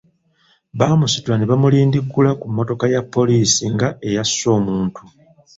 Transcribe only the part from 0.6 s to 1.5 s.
Baamusitula ne